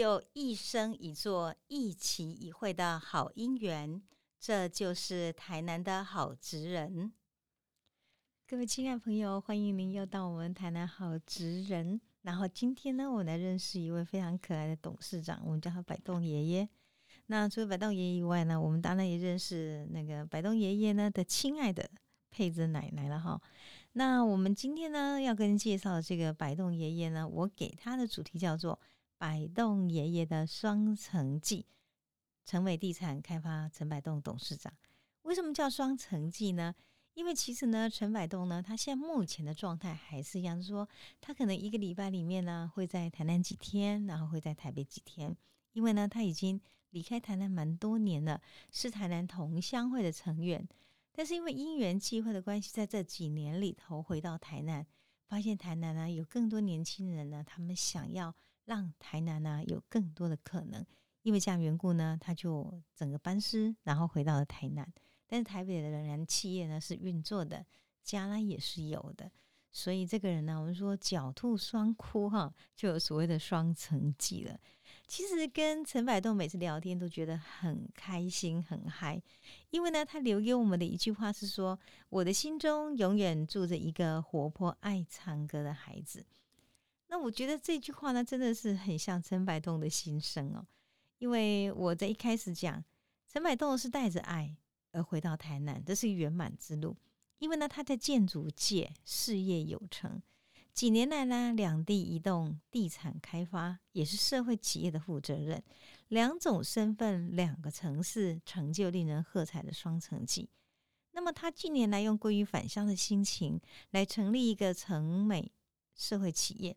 [0.00, 4.00] 就一生一座、一期一会的好姻缘，
[4.38, 7.12] 这就是台南的好职人。
[8.48, 12.00] 各位亲爱朋友，欢迎您又到我们台南好职人。
[12.22, 16.66] 然后今天呢，我来认识一位非常可爱的董事长，我们叫他摆动爷爷。
[17.26, 21.90] 那除了摆动爷爷以外呢，我们当然也认识那个摆动爷爷呢的亲爱的
[22.30, 23.38] 佩子奶奶了哈。
[23.92, 28.80] 那我们今天呢要跟您介绍的这个摆动爷爷呢，我给他的主题叫做
[29.20, 31.66] “百栋爷爷的双城记”。
[32.46, 34.72] 成伟地产开发陈百栋董事长，
[35.22, 36.74] 为什么叫双城记呢？
[37.12, 40.88] 因为其实呢，陈百栋呢，他现在目前的状态还是一样，说
[41.20, 45.36] 他可能一个礼拜里面呢会在台南几天，然后会在台北几天。
[45.74, 46.58] 因为呢，他已经
[46.88, 48.40] 离开台南蛮多年了，
[48.72, 50.66] 是台南同乡会的成员。
[51.12, 54.86] 但是因为因缘际会的关系，在这几年里头回到台南，
[55.26, 60.84] 发现台南呢有更多年轻人呢，他们想要让台南呢有更多的可能。
[61.22, 64.90] 因为这样缘故呢，他就整个班师，然后回到了台南。
[65.26, 67.64] 但是台北的仍然企业呢是运作的，
[68.02, 69.30] 家呢也是有的，
[69.70, 74.58] 所以这个人呢，我们说狡兔双窟哈，就有所谓的双层记了。
[75.06, 79.22] 其实跟陈百栋每次聊天都觉得很开心很嗨，
[79.68, 86.24] 因为呢，他留给我们的一句话是说：“我的心中永远住着一个活泼爱唱歌的孩子。”
[87.10, 90.66] 那我觉得这句话呢，真的是很像陈百栋的心声哦。
[91.18, 92.82] 因为我在一开始讲，
[93.28, 94.56] 陈百栋是带着爱。
[94.92, 96.96] 而回到台南，这是圆满之路。
[97.38, 100.20] 因为呢，他在建筑界事业有成，
[100.72, 105.62] 几年来呢，两地移动地产开发，也是社会企业的负责人，
[106.08, 110.48] 两种身份，两个城市，成就令人喝彩的双成绩。
[111.12, 115.52] 那么，他近年来用归于返乡的心情，来成立一个城美
[115.94, 116.76] 社会企业，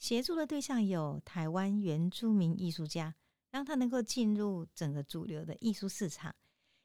[0.00, 3.14] 协助的对象有台湾原住民艺术家，
[3.50, 6.34] 让他能够进入整个主流的艺术市场。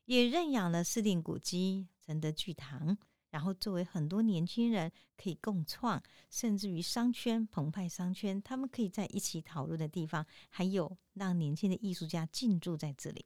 [0.03, 2.97] 也认养了四定古迹承德剧堂，
[3.29, 13.25] 然后作为很多年轻人可以共创，甚至于商圈澎湃商圈，他们可以在一起讨论的地方，还有让年轻的艺术家进驻在这里，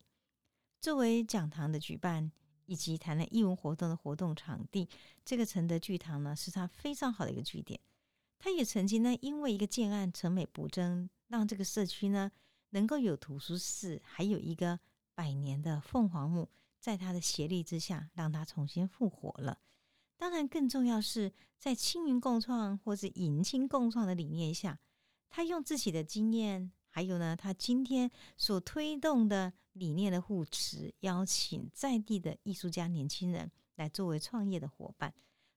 [0.80, 2.32] 作为讲堂的举办
[2.68, 4.88] 以及谈论艺文活动的活动场地，
[5.26, 7.80] 这个承德剧堂呢是他非常好的一个据点。
[8.40, 12.32] 他也曾经呢因为一个建案成美不争，让这个社区呢
[12.72, 14.80] 能够有图书室，还有一个
[15.14, 16.50] 百年的凤凰木。
[16.80, 19.60] 在他的协力之下，让他重新复活了。
[20.16, 24.80] 当然，更重要是在青云共创或是迎亲共创的理念下，
[25.30, 35.14] 他用自己的经验，还有呢，他今天所推动的理念的护持，邀请在地的艺术家、年轻人来作为创业的伙伴，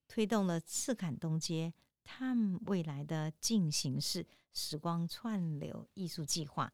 [0.09, 1.73] 推动了赤坎东街
[2.05, 6.73] 他们未来的进行式时光串流艺术计划，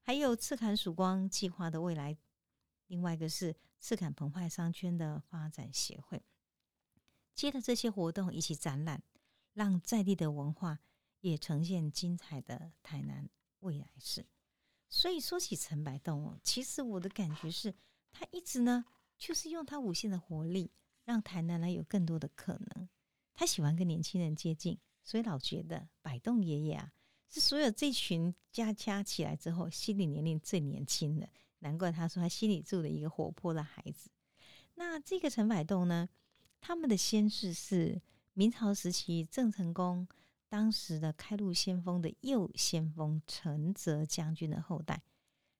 [0.00, 2.16] 还有赤坎曙光计划的未来。
[2.86, 6.22] 另外一个是赤坎澎湃商圈的发展协会，
[7.34, 9.02] 接着这些活动一起展览，
[9.52, 10.80] 让在地的文化
[11.20, 13.30] 也呈现精彩的台南
[13.60, 14.26] 未来式。
[14.88, 17.72] 所以说起陈百栋哦，其实我的感觉是
[18.10, 18.84] 他一直呢，
[19.16, 20.72] 就是用他无限的活力，
[21.04, 22.88] 让台南呢有更多的可能。
[23.40, 26.92] 他喜欢跟年轻人接近，所以老觉得百栋爷爷啊，
[27.30, 31.26] 是所有这群家加起来之后，心理年龄最年轻的。
[31.60, 34.10] 难怪他说他心里住了一个活泼的孩子。
[34.74, 36.06] 那这个陈百栋呢？
[36.60, 38.02] 他们的先世是
[38.34, 40.06] 明朝时期郑成功
[40.50, 45.02] 当时的开路先锋的右先锋陈泽将军的后代。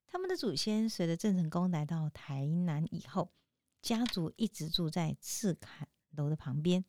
[0.07, 3.33] 他们的祖先随着郑成功来到台南以后，
[3.81, 6.85] 家族一直住在赤坎楼的旁边。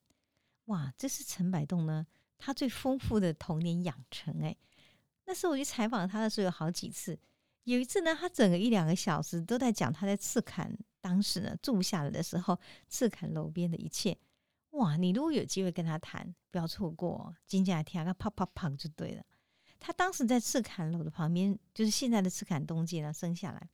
[0.71, 4.41] 哇，这是陈百栋呢，他最丰富的童年养成。
[4.41, 4.55] 哎，
[5.25, 7.19] 那时候我去采访他的时候，有好几次。
[7.65, 12.57] 有一次呢，他整个一两个小时都在讲他在赤坎当时呢住下来的时候，
[12.87, 14.17] 赤坎楼边的一切。
[14.69, 19.23] 哇，你如果有机会跟他谈，不要错过，金甲天个啪啪啪就对了。
[19.77, 23.69] 他当时在赤坎楼的旁边，就是现在的赤坎东街呢生下来。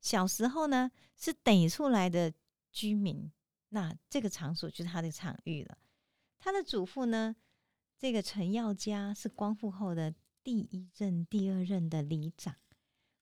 [0.00, 2.32] 小时候呢是逮出来的
[2.72, 3.30] 居民，
[3.68, 5.76] 那这个场所就是他的场域了。
[6.44, 7.36] 他的祖父呢，
[7.96, 10.12] 这个陈耀家是光复后的
[10.42, 12.56] 第一任、第二任的里长。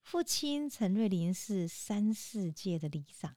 [0.00, 3.37] 父亲陈瑞麟是三四届的里长，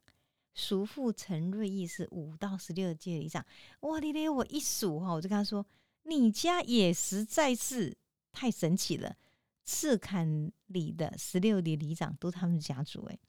[0.54, 3.46] 叔父陈瑞义是五到十六届里长。
[3.82, 5.66] 哇，你咧我一数哈，我就跟他说
[6.04, 7.98] ：“你家也实在是
[8.32, 9.18] 太神奇了。”
[9.66, 13.20] 赤坎里的十六里里长都他们家族诶，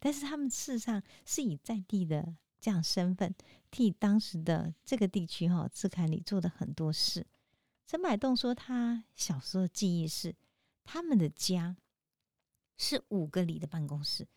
[0.00, 3.34] 但是他们事实上是以在地的这样身份，
[3.72, 7.26] 替当时的这个地区哈赤坎里做的很多事。
[7.84, 10.36] 陈百栋说，他小时候的记忆是，
[10.84, 11.76] 他们的家
[12.76, 14.28] 是五个里的办公室，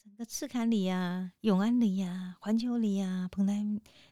[0.00, 3.66] 整个赤坎里呀、永安里呀、环球里呀、蓬莱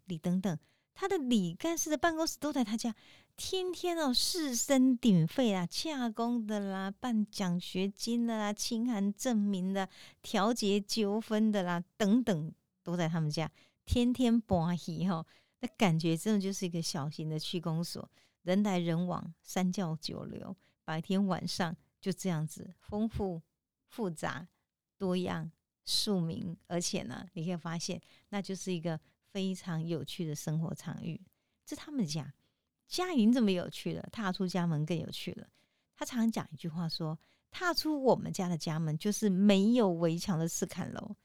[0.06, 0.58] 里等等，
[0.92, 2.94] 他的里干事的办公室都在他家。
[3.34, 9.88] 天天哦，士绅鼎沸啊，洽公的啦，办奖学金的啦，清函证明的，
[10.20, 13.50] 调解纠纷的啦，等等，都在他们家。
[13.84, 15.26] 天天欢喜哈，
[15.60, 18.10] 那感觉真的就是一个小型的区公所，
[18.42, 23.42] 人来人往，三教九流，白天晚上就这样子，丰富、
[23.88, 24.48] 复杂、
[24.96, 25.50] 多样、
[25.84, 29.00] 庶民，而且呢，你可以发现，那就是一个
[29.30, 31.20] 非常有趣的生活场域。
[31.64, 32.32] 这他们家。
[32.88, 35.48] 家云这么有趣了，踏出家门更有趣了。
[35.96, 37.18] 他常讲一句话说
[37.50, 41.16] ：“踏出我们家的家门，就是没有围墙的四坎楼。”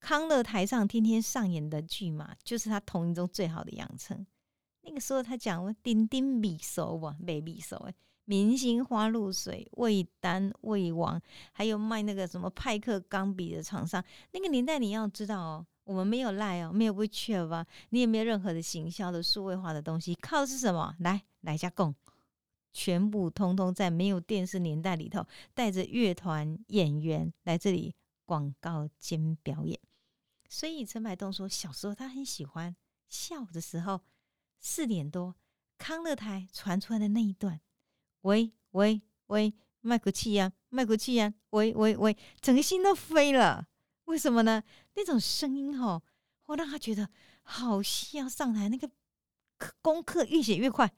[0.00, 4.26] 康乐台上天天上演的剧嘛，就是他童年中最好的养成。
[4.82, 11.20] 那个时候他讲：“我丁丁米熟哇，没米熟哎，明星花露水、味丹、味王，
[11.52, 14.02] 还有卖那个什么派克钢笔的厂商。
[14.32, 17.66] 那个年代你要知道哦。”我们没有赖哦，没有 WeChat 吧？
[17.88, 20.94] 你也没有任何的行销的数位化的东西，靠的是什么？
[20.98, 21.94] 来来家供，
[22.74, 25.24] 全部通通在没有电视年代里头，
[25.54, 27.94] 带着乐团演员来这里
[28.26, 29.80] 广告兼表演。
[30.48, 32.74] 所以陈百栋说，小时候他很喜欢
[33.08, 34.00] 下午的时候
[34.58, 35.36] 四点多
[35.76, 37.60] 康乐台传出来的那一段，
[38.22, 43.68] 喂喂喂，麦克气呀，麦克气呀，喂喂喂，整个心都飞了。
[44.04, 44.62] 为什么呢？
[44.94, 46.02] 那种声音哈，
[46.44, 47.08] 会让他觉得
[47.42, 48.90] 好像要上台，那个
[49.82, 50.90] 功课越写越快。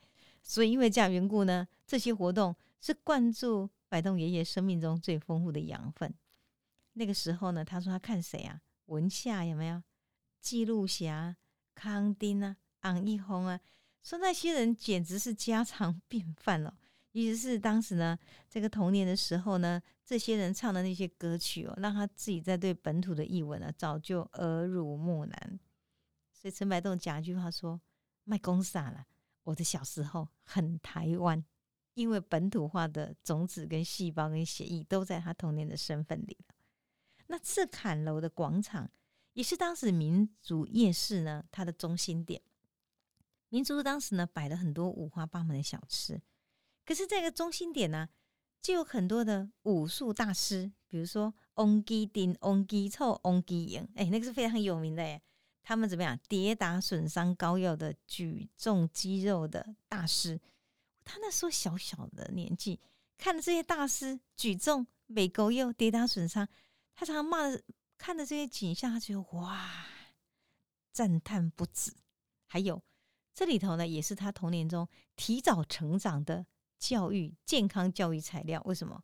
[0.43, 6.15] 所以因为这样缘故呢，这些活动是灌注百栋爷爷生命中最丰富的养分。
[6.93, 8.63] 那个时候呢，他说他看谁啊？
[8.91, 9.83] 文夏有没有？
[10.41, 11.37] 记录侠、
[11.75, 13.61] 康丁啊、昂一红啊，
[14.03, 16.77] 说那些人简直是家常便饭了。
[17.13, 25.61] 尤其是当时呢，这个童年的时候呢，这些人唱的那些歌曲哦，让他自己在对本土的译文呢，早就耳濡目染。
[26.33, 27.81] 所以陈百栋讲一句话说
[28.25, 29.05] ：“卖公傻了，
[29.43, 31.45] 我的小时候很台湾，
[31.95, 36.55] 因为本土化的种子跟细胞跟血液都在他童年的身份里了。”
[37.31, 38.91] 那赤坎楼的广场
[39.35, 42.43] 也是当时民族夜市呢，它的中心点。
[43.51, 46.21] 民族当时呢，摆了很多五花八门的小吃。
[46.85, 48.09] 可是这个中心点呢，
[48.61, 55.23] 就有很多的武术大师，比如说翁基丁、翁基臭、翁基营，哎，那个是非常有名的哎。
[55.63, 56.19] 他们怎么样？
[56.29, 60.41] 跌打损伤膏药的举重肌肉的大师。
[61.05, 62.81] 他那时候小小的年纪，
[63.17, 66.49] 看着这些大师举重、美膏药、跌打损伤，
[67.01, 67.63] 他常常骂的，
[67.97, 69.87] 看着这些景象，他觉得哇，
[70.93, 71.91] 赞叹不止。
[72.47, 72.83] 还有
[73.33, 74.87] 这里头呢，也是他童年中
[75.17, 76.45] 提早成长的。
[76.79, 79.03] 教育健康教育材料，为什么？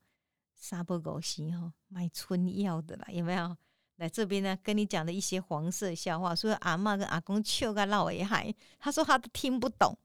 [0.55, 3.57] 沙波狗西哈卖春药的啦，有没有？
[3.97, 9.97] 来这边呢，跟你讲的一些黄色笑话，说阿妈跟阿公笑个闹危害，他说他都听不懂。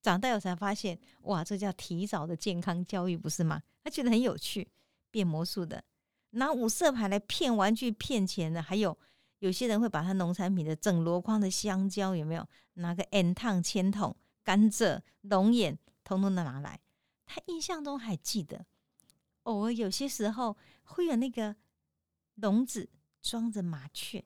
[0.00, 3.62] 长大后才发现，哇，这叫提早的健康教育，不是吗？
[3.82, 4.70] 他觉得很有趣。
[5.10, 5.84] 变魔术的，
[6.32, 8.96] 拿五色牌来骗玩具、骗钱的，还有
[9.38, 12.46] 有些人会把他农产品的整箩筐的香蕉，有没有？
[12.74, 16.80] 拿个 N 烫铅筒、甘蔗、龙眼，通通的拿来。
[17.26, 18.66] 他印象中还记得，
[19.44, 21.56] 偶尔有些时候会有那个
[22.36, 22.88] 笼子
[23.20, 24.24] 装着麻雀，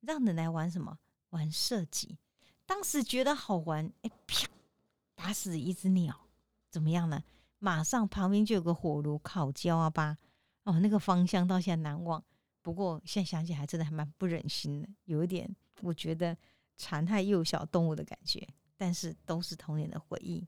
[0.00, 0.98] 让人来玩什么
[1.30, 2.18] 玩射击。
[2.66, 4.46] 当时觉得好玩，哎啪，
[5.14, 6.28] 打死一只鸟，
[6.70, 7.24] 怎么样呢？
[7.58, 10.18] 马上旁边就有个火炉烤焦啊吧，
[10.68, 12.22] 哦，那个芳香到现在难忘。
[12.60, 15.48] 不过现在想起来，真的还蛮不忍心的，有一点
[15.80, 16.36] 我觉得
[16.76, 18.46] 残害幼小动物的感觉。
[18.76, 20.46] 但是都是童年的回忆。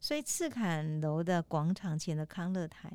[0.00, 2.90] 所以赤坎楼的广场前的康乐台，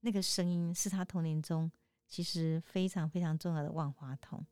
[0.00, 1.68] 那个声音是他童年中
[2.06, 4.46] 其实非常非常重要的万花筒。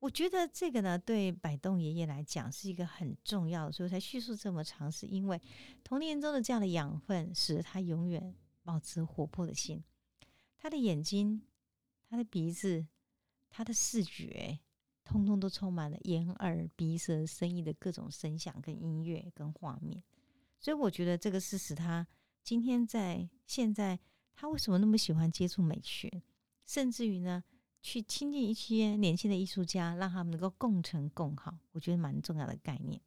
[0.00, 5.40] 我觉得这个呢，对摆动爷爷来讲是一个很重要的，所以才叙述这么长，是因为
[5.82, 9.82] 童年中的这样的养分，使他永远保持活泼的心。
[10.58, 11.40] 他的眼睛、
[12.10, 12.86] 他的鼻子、
[13.48, 14.58] 他的视觉，
[15.04, 20.02] 通通都充满了眼耳鼻舌声音的各种声响、跟音乐、跟画面。
[20.58, 22.06] 所以我觉得这个是使他
[22.42, 23.98] 今天在现在，
[24.34, 26.22] 他为什么那么喜欢接触美学，
[26.66, 27.44] 甚至于呢，
[27.80, 33.00] 去亲近一些年轻的艺术家，让他们能够共成共好，我觉得蛮重要的概念。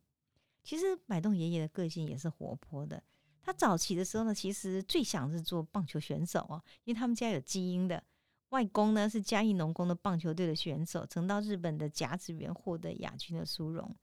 [0.64, 3.04] 其实百栋爷爷的个性也是活泼的，
[3.42, 8.04] 他早期的时候呢，其实最想是做棒球选手哦，因为他们家有基因的，
[8.50, 13.96] 外公呢是嘉义农工的棒球队的选手，曾到日本的甲子园获得亚军的殊荣。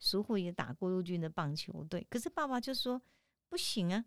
[0.00, 3.00] 叔父也打过陆军的棒球队，可是爸爸就说
[3.48, 4.04] 不行啊，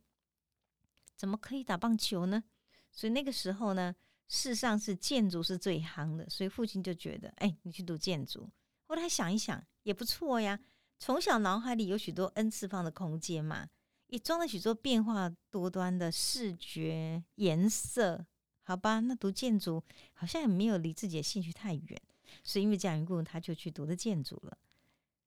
[1.15, 2.43] 怎么可以打棒球呢？
[2.91, 3.95] 所以那个时候呢，
[4.27, 8.49] 世上是建筑是最夯的，所以父亲就觉得，哎，你去读建筑。
[8.87, 10.59] 后来想一想，也不错呀。
[10.97, 13.69] 从小脑海里有许多 n 次方的空间嘛，
[14.09, 18.25] 也装了许多变化多端的视觉颜色。
[18.63, 22.01] 好吧，那读建筑好像也没有离自己的兴趣太远，
[22.43, 24.57] 所以因为这样缘故，他就去读了建筑了。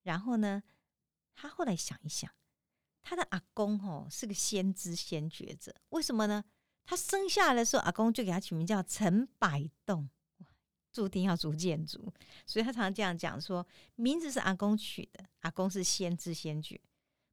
[0.04, 0.62] 然后呢，
[1.34, 2.30] 他后来想一想。
[3.04, 6.44] 他的阿公哦是个先知先觉者，为什么呢？
[6.84, 10.08] 他生下来的时候，阿公就给他取名叫陈百栋，
[10.92, 12.12] 注定要读建筑，
[12.46, 16.80] 所以他常常这样讲说，名字是阿公取的，阿公是先知先觉，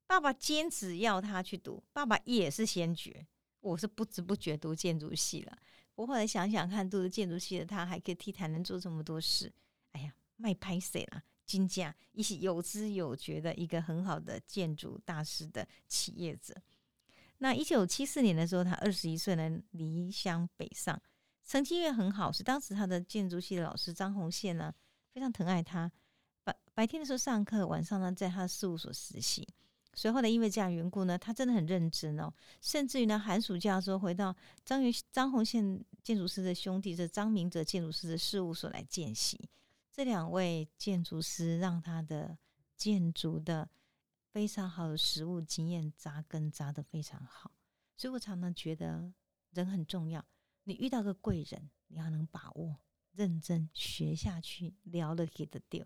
[0.10, 3.28] 爸爸坚持要他去读，爸爸也是先觉，
[3.60, 5.56] 我是不知不觉读建筑系了。
[5.94, 9.54] 我后来想想看，读了建筑系的他，还可以替台南做这么多事，
[9.92, 11.22] 哎呀，卖拍谁了？
[11.46, 16.56] 金价，一些有知有觉的一个很好的建筑大师的企业者。
[17.38, 21.00] 那一九七四年的时候，他二十一岁呢，离乡北上，
[21.46, 24.74] 成绩也很好，是当时他的建筑系的老师张宏宪呢，
[25.14, 25.92] 非常疼爱他。
[26.44, 29.48] 白白天的时候上课，晚上呢在他的事务所实习。
[29.94, 39.50] 随后呢，因为这样缘故呢，他真的很认真哦，甚至于呢，寒暑假的时候回到张云张宏宪建筑师的兄弟，这张明哲建筑师的事务所来见习。
[39.92, 42.38] 这两位建筑师让他的
[42.78, 43.68] 建筑的
[44.32, 47.52] 非常好的实物经验扎根扎得非常好，
[47.98, 49.12] 所以我常常觉得
[49.52, 50.24] 人很重要。
[50.64, 52.78] 你遇到个贵人，你要能把握，
[53.12, 55.86] 认真学下去，聊了给的丢。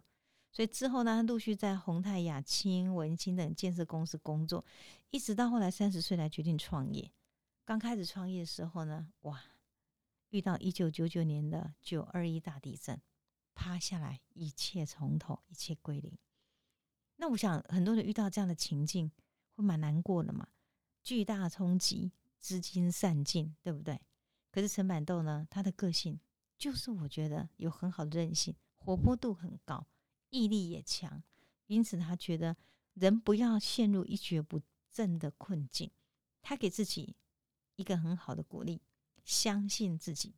[0.53, 4.63] 所以之后呢，他陆续在宏泰、雅清、文清等建设公司工作，
[5.09, 7.11] 一直到后来三十岁来决定创业。
[7.65, 9.41] 刚开始创业的时候呢，哇，
[10.29, 13.01] 遇到一九九九年的九二一大地震。
[13.55, 16.17] 趴下来，一切从头，一切归零。
[17.17, 19.11] 那我想，很多人遇到这样的情境，
[19.55, 20.47] 会蛮难过的嘛。
[21.03, 24.01] 巨大冲击，资金散尽，对不对？
[24.51, 26.19] 可是陈板豆呢，他的个性
[26.57, 29.85] 就是我觉得有很好的韧性，活泼度很高，
[30.33, 31.21] 毅力也强。
[31.67, 32.57] 因此，他觉得
[32.95, 34.59] 人不要陷入一蹶不
[34.91, 35.91] 振的困境。
[36.41, 37.15] 他给自己
[37.75, 38.81] 一个很好的鼓励，
[39.23, 40.35] 相信自己，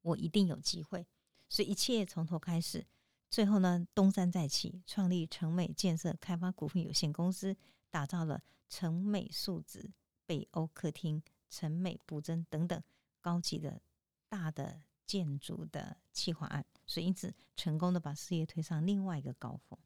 [0.00, 1.06] 我一定有机会。
[1.48, 2.86] 所以一切从头开始，
[3.28, 7.54] 最后呢，东山再起，创立成美建设开发股份有限公司，
[7.90, 9.92] 打造了成美数字、
[10.24, 12.82] 北欧客厅、成美补真等等
[13.20, 13.82] 高级的
[14.30, 14.80] 大的
[15.12, 19.78] 建筑的企划案，所以因此成功的把事业推上另外一个高峰。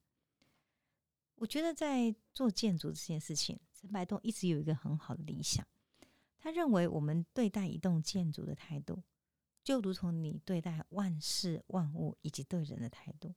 [1.35, 5.67] 我觉得在做建筑这件事情，陈白栋一直有一个很好的理想，
[6.39, 9.03] 他认为我们对待一栋建筑的态度。
[9.65, 13.35] 就如同你对待万事万物以及对人的态度，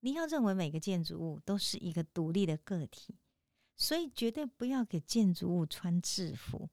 [0.00, 3.18] 你要认为每个建筑物都是一个独立的个体，
[3.76, 6.70] 所以绝对不要给建筑物穿制服。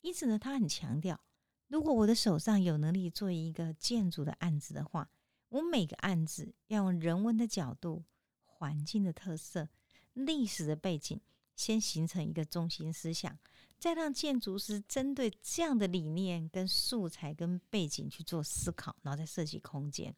[0.00, 1.20] 因此呢，他很强调，
[1.68, 5.08] 如果我的手上有能力做一个建筑的案子的话，
[5.50, 8.04] 我每个案子要用人文的角度、
[8.44, 9.68] 环境的特色、
[10.14, 11.20] 历史的背景，
[11.54, 13.38] 先形成一个中心思想。
[13.78, 20.12] 再让建筑师针对这样的理念、跟素材、跟背景去做思考，然后再设计空间。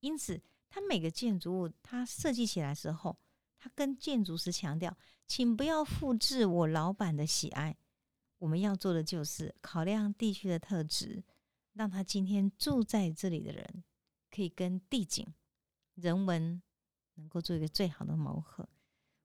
[0.00, 3.18] 因此，他每个建筑物他设计起来时候，
[3.58, 7.76] 他跟建筑师强调，请不要复制我老板的喜爱。
[8.38, 11.24] 我们要做的就是考量地区的特质，
[11.72, 13.84] 让他今天住在这里的人
[14.30, 15.26] 可以跟地景、
[15.94, 16.62] 人文
[17.14, 18.68] 能够做一个最好的磨合。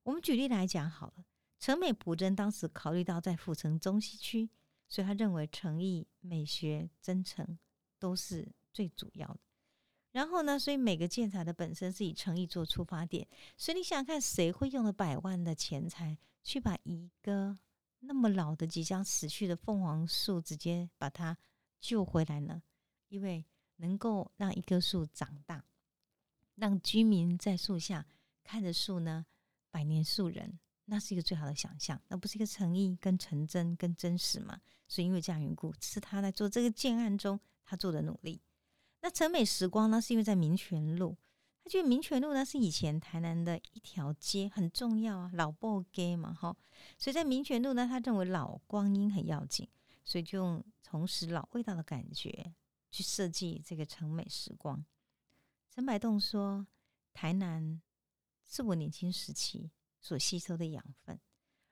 [0.03, 1.25] 我们举例来讲好了。
[1.59, 4.49] 陈美普真当时考虑到在府城中西区，
[4.87, 7.59] 所以他认为诚意、美学、真诚
[7.99, 9.39] 都是最主要的。
[10.11, 13.27] 然后呢，所以每个建材的本身是以诚意做出发点。
[13.57, 17.59] 所以你想想看，谁会用了百万的钱财去把一个
[17.99, 21.37] 那么老的、即将死去的凤凰树直接把它
[21.79, 22.61] 救回来呢？
[23.07, 23.45] 因为
[23.77, 25.65] 能够让一棵树长大，
[26.55, 28.05] 让居民在树下
[28.43, 29.25] 看着树呢，
[29.69, 30.59] 百年树人。
[30.91, 34.59] 那是一个最好的想象，那不是一个诚意、跟纯真、跟真实嘛？
[34.87, 38.41] 所以因为这样缘故，是他在做这个建案中他做的努力。
[39.01, 41.15] 那成美时光呢，是因为在民权路，
[41.69, 46.57] 他觉得民权路呢是以前台南的一条街，很重要啊，老布街嘛，哈。
[46.97, 49.69] 所以在民权路呢，他认为老光阴很要紧，
[50.03, 52.51] 所以就用重拾老味道的感觉
[52.89, 54.83] 去设计这个成美时光。
[55.69, 56.65] 陈百栋说
[57.13, 57.79] ：“台南
[58.47, 59.69] 是我年轻时期。”
[60.01, 61.19] 所吸收的养分，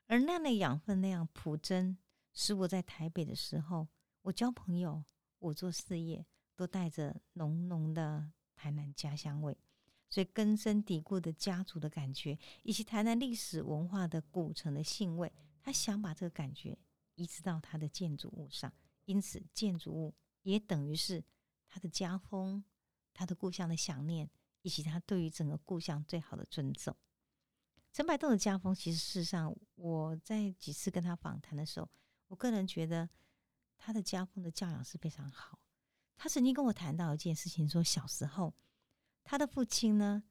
[0.05, 1.97] 而那样的养分那样朴真，
[2.33, 3.87] 使我在台北的时候，
[4.21, 5.03] 我交朋友，
[5.39, 9.57] 我做事业，都带着浓浓的台南家乡味，
[10.09, 16.77] 所以根深蒂固的家族的感觉，以及台南历史文化的古城的兴味，他想把这个感觉
[17.15, 18.71] 移植到他的建筑物上，
[19.05, 21.23] 因此建筑物也等于是
[21.67, 22.63] 他的家风、
[23.13, 24.29] 他的故乡的想念，
[24.61, 26.95] 以及他对于整个故乡最好的尊重。
[27.91, 31.89] 陈百栋的家风，其实事实上我在几次跟他访谈的时候，
[32.27, 33.09] 我个人觉得
[33.77, 35.59] 他的家风的教养是非常好。
[36.15, 38.53] 他曾经跟我谈到一件事情，说小时候
[39.29, 40.23] 他的父亲呢，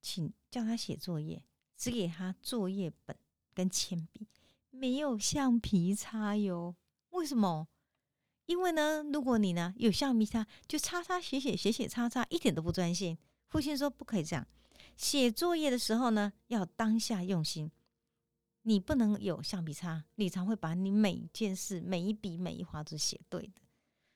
[0.00, 1.44] 请叫他写作业，
[1.76, 3.14] 只给他作业本
[3.52, 4.26] 跟铅笔。
[4.70, 6.74] 没有橡皮擦哟？
[7.10, 7.68] 为什么？
[8.46, 13.18] 因为呢，如果你呢有橡皮擦，就擦擦写写写写擦擦，一点都不专心。
[13.50, 14.46] 父亲说不可以这样，
[14.96, 17.70] 写作业的时候呢要当下用心。
[18.62, 23.60] 你不能有橡皮擦，你才会把你每一件事、每一笔、每一划都写对的。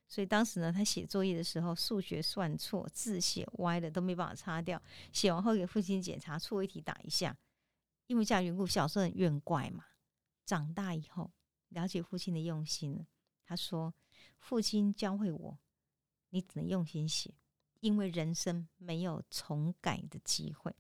[0.09, 4.83] 所以当时呢，他写作业的时候，数学算错、字写歪了都没办法擦掉。
[5.13, 7.37] 写完后给父亲检查，错一题打一下。
[8.07, 9.85] 因为这样缘故，小时候很怨怪嘛。
[10.47, 11.31] 长大以后，
[11.69, 13.07] 了解父亲的用心。
[13.45, 13.93] 他说
[14.41, 15.59] ：“父亲教会我，
[16.31, 17.35] 你只能用心写，
[17.81, 20.75] 因为人生没有重改的机会。”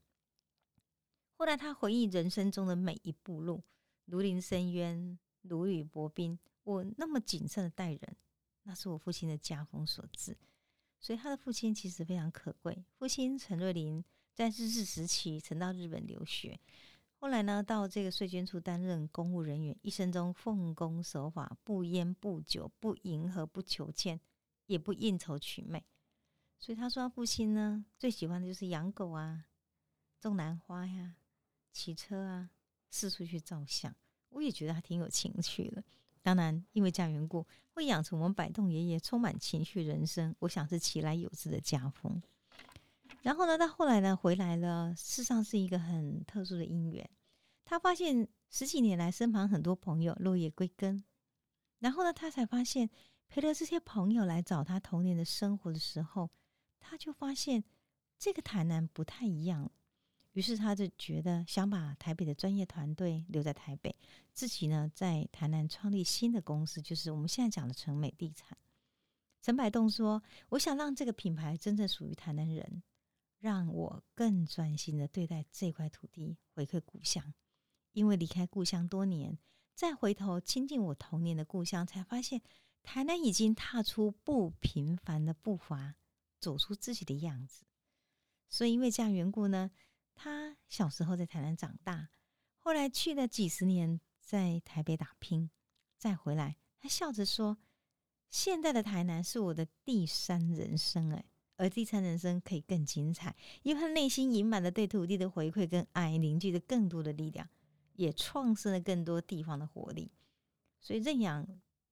[1.37, 3.63] 后来他回忆人生中的每一步路，
[4.07, 6.39] 如临深渊，如履薄冰。
[6.65, 8.17] 我那么谨慎的待人，
[8.69, 10.37] 那是我父亲的家风所致。
[11.01, 12.85] 所以他的父亲其实非常可贵。
[12.99, 16.61] 父亲陈瑞麟在日治时期曾到日本留学。
[17.15, 24.21] 后来呢，到这个税捐处担任公务人员，一生中奉公守法，不烟不酒，不迎合，不求签，
[24.67, 25.83] 也不应酬娶美。
[26.59, 29.47] 所以他说他，父亲呢最喜欢的就是养狗啊，
[30.21, 31.17] 种兰花呀，
[31.73, 32.51] 骑车啊，
[32.91, 33.95] 四处去照相。
[34.31, 35.83] 我也觉得他挺有情趣的。
[36.29, 40.37] 当然，因为这样缘故，会养成我们摆动爷爷充满情绪人生。
[40.41, 42.21] 我想是其来有之的家风。
[43.23, 47.09] 然后呢，他后来呢回来了，事实上是一个很特殊的因缘。
[47.65, 51.03] 他发现十几年来身旁很多朋友落叶归根，
[51.79, 52.91] 然后呢，他才发现
[53.27, 56.29] 陪着这些朋友来找他童年的生活的时候，
[56.79, 57.65] 他就发现
[58.19, 59.71] 这个台南不太一样。
[60.39, 63.93] 于是他就觉得想把台北的专业团队留在台北，
[64.33, 68.57] 自己呢在台南创立新的公司，就是我们现在讲的成美地产。
[69.43, 72.85] 陈百栋说：“我想让这个品牌真正属于台南人。”
[73.41, 77.35] 让我更专心的对待这块土地，回馈故乡。
[77.91, 79.37] 因为离开故乡多年，
[79.75, 82.41] 再回头亲近我童年的故乡，才发现
[82.85, 85.97] 台南已经踏出不平凡的步伐，
[86.39, 87.65] 走出自己的样子。
[88.49, 89.71] 所以因为这样缘故呢，
[90.21, 92.09] 他小时候在台南长大，
[92.57, 95.49] 后来去了几十年在台北打拼，
[95.97, 97.57] 再回来，他笑着说
[98.29, 101.25] ：“现在的台南是我的第三人生。”哎。
[101.61, 107.49] 而第三人生可以更精彩，因为他内心隐满了对土地的回馈跟爱，凝聚了更多的力量，
[107.95, 110.13] 也创生了更多地方的活力。
[110.81, 111.45] 所以认养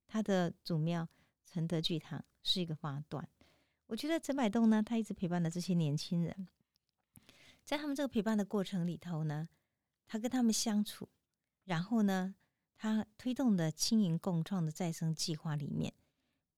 [0.06, 1.08] 他的祖庙
[1.44, 3.28] 承德聚堂是一个发端。
[3.86, 6.46] 我觉得陈百栋呢，他一直陪伴了这些年轻人，
[7.66, 9.48] 在他们这个陪伴的过程里头呢，
[10.06, 11.08] 他跟他们相处，
[11.64, 12.36] 然后呢，
[12.76, 15.92] 他推动的轻盈共创的再生计划里面。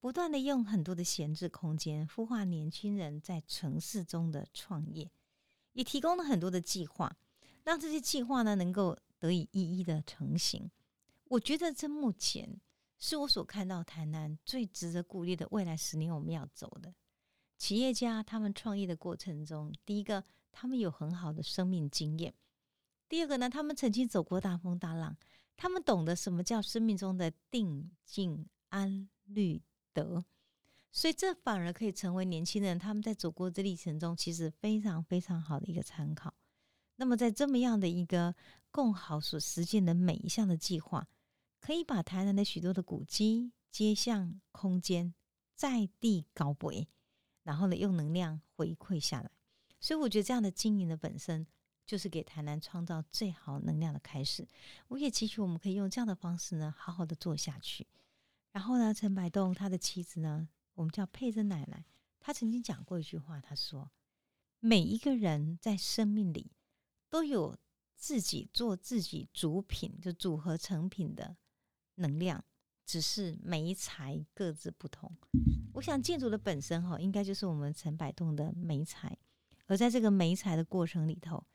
[0.01, 5.11] 不断的用很多的闲置空间孵化年轻人在城市中的创业，
[5.73, 7.17] 也提供了很多的计划，
[7.65, 10.71] 让这些计划呢能够得以一一的成型。
[11.25, 12.61] 我觉得这目前
[12.99, 16.95] 是我所看到台南最值得鼓励的未来十年我们要走的
[17.57, 18.23] 企业家。
[18.23, 20.23] 他们创业的过程中，第一个
[20.61, 22.35] 他们有很好的生命经验，
[23.09, 25.17] 第二个呢，他们曾经走过大风大浪，
[25.57, 29.63] 他们懂得什么叫生命中的定静安律。
[29.93, 30.25] 得，
[30.91, 36.35] 所以这反而可以成为年轻人他们在走过这历程中，其实非常非常好的一个参考。
[36.97, 38.35] 那么在这么样的一个
[38.73, 41.07] 共好所实现的每一项的计划，
[41.61, 45.15] 可以把台南的许多的古迹、街巷、空间
[45.55, 46.89] 在地搞维，
[47.45, 49.31] 然后呢用能量回馈下来。
[49.81, 51.47] 所以我觉得这样的经营的本身，
[51.87, 54.47] 就是给台南创造最好能量的开始。
[54.89, 57.87] 我也期许我们可以用这样的方式呢，好好的做下去。
[58.53, 61.85] 然后呢，陈百栋他的妻子呢，我们叫佩珍奶奶，
[62.19, 63.91] 她曾经讲过一句话，她说
[64.59, 66.51] ：“每一个人在生命里
[67.09, 67.57] 都有
[67.95, 71.37] 自己做自己主品，就组合成品的
[71.97, 72.45] 能量，
[72.85, 75.17] 只是每一材各自不同。”
[75.75, 79.17] 我想建筑的本身哈，应该就是我们陈百栋的美材，
[79.69, 81.47] 而在这个美材的过程里头，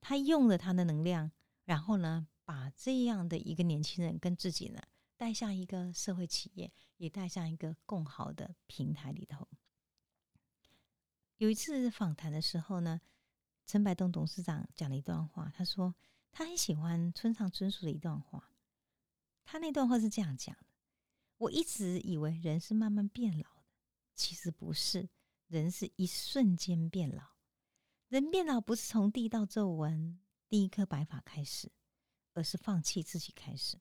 [0.00, 1.32] 他用了他的能量，
[1.64, 4.80] 然后呢，把这样的一个年轻人跟自己呢。
[5.16, 9.48] 带向一个社会企业，也带向一个更好的平台里头。
[11.36, 13.00] 有一次访谈的时候呢，
[13.64, 15.94] 陈百栋董事长讲了一段话，他说
[16.32, 18.50] 他很喜欢村上春树的一段话：
[19.44, 20.66] 他那段话是这样讲的：
[21.38, 23.62] 我一直以为人是慢慢变老的，
[24.14, 25.08] 其实不是，
[25.46, 27.33] 人是一瞬间变老。
[28.14, 31.72] 人变老不是从第一道皱纹、第一颗白发开始，
[32.34, 33.76] 而是放弃自己开始。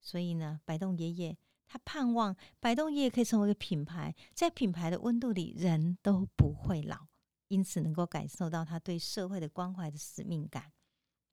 [0.00, 7.08] 所以呢，白洞爷爷他盼望白洞爷爷可以成为一个品牌，在品牌的温度里，人都不会老，
[7.48, 10.72] 因此能够感受到他对社会的关怀的使命感，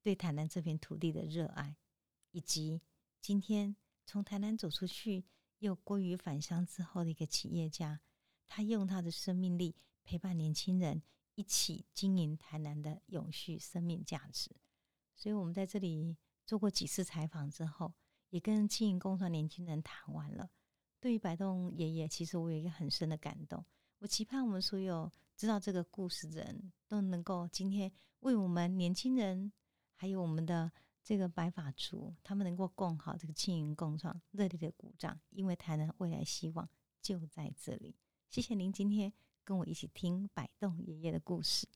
[0.02, 1.76] 对台南这片土地的热爱，
[2.32, 2.82] 以及
[3.20, 5.24] 今天从台南走出去
[5.60, 8.00] 又归于返乡之后的一个企业家，
[8.48, 14.50] 他用他的生命力陪伴年轻人一起经营台南的永续生命价值。
[15.14, 17.92] 所以，我们在这里做过几次采访之后。
[18.32, 20.48] 也跟经营工厂年轻人谈完了。
[20.98, 23.62] 对于白洞爷爷，其实我有一个很深的感动。
[23.98, 29.52] 我期盼我们所有知道这个故事的人都能够今天为我们年轻人，
[29.94, 30.72] 还有我们的
[31.04, 36.66] 这个白发族，他们能够共好这个经营共创，热烈的鼓掌，因为台南未来希望
[37.02, 37.94] 就在这里。
[38.30, 39.12] 谢谢您今天
[39.44, 41.66] 跟我一起听摆动爷爷的故事。